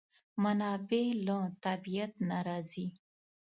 منابع 0.43 1.05
له 1.25 1.39
طبیعت 1.65 2.11
نه 2.29 2.37
راځي. 2.47 2.87